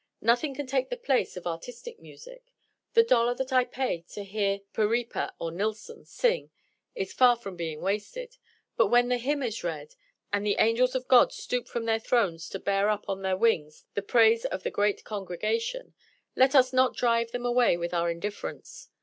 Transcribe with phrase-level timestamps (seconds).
[0.21, 2.51] Nothing can take the place of artistic music.
[2.95, 6.49] The dollar that I pay to hear Parepa or Nilsson sing
[6.95, 8.37] is far from being wasted.
[8.77, 9.93] But, when the hymn is read,
[10.33, 13.85] and the angels of God stoop from their thrones to bear up on their wings
[13.93, 15.93] the praise of the great congregation,
[16.35, 18.89] let us not drive them away with our indifference.